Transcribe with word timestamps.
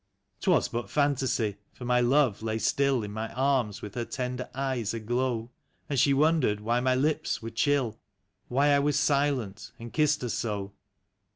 'Twas 0.39 0.67
but 0.67 0.89
fantasy, 0.89 1.57
for 1.73 1.85
my 1.85 1.99
love 2.01 2.41
lay 2.41 2.57
still 2.57 3.03
In 3.03 3.11
my 3.11 3.31
arms 3.33 3.83
with 3.83 3.93
her 3.93 4.03
tender 4.03 4.49
eyes 4.55 4.95
aglow. 4.95 5.51
And 5.89 5.99
she 5.99 6.11
wondered 6.11 6.59
why 6.59 6.79
my 6.79 6.95
lips 6.95 7.43
were 7.43 7.51
chill, 7.51 7.99
Why 8.47 8.69
I 8.69 8.79
was 8.79 8.97
silent 8.97 9.71
and 9.77 9.93
kissed 9.93 10.23
her 10.23 10.29
so. 10.29 10.73